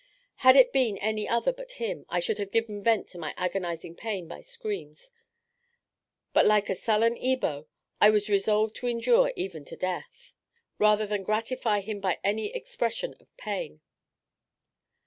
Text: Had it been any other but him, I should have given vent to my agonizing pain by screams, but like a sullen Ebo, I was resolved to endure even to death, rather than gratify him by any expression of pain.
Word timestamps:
Had 0.37 0.55
it 0.55 0.73
been 0.73 0.97
any 0.97 1.29
other 1.29 1.53
but 1.53 1.73
him, 1.73 2.07
I 2.09 2.19
should 2.19 2.39
have 2.39 2.49
given 2.49 2.81
vent 2.81 3.07
to 3.09 3.19
my 3.19 3.35
agonizing 3.37 3.93
pain 3.93 4.27
by 4.27 4.41
screams, 4.41 5.13
but 6.33 6.43
like 6.43 6.71
a 6.71 6.73
sullen 6.73 7.15
Ebo, 7.23 7.67
I 8.01 8.09
was 8.09 8.27
resolved 8.27 8.73
to 8.77 8.87
endure 8.87 9.31
even 9.35 9.63
to 9.65 9.75
death, 9.75 10.33
rather 10.79 11.05
than 11.05 11.21
gratify 11.21 11.81
him 11.81 11.99
by 11.99 12.17
any 12.23 12.47
expression 12.51 13.13
of 13.19 13.27
pain. 13.37 13.81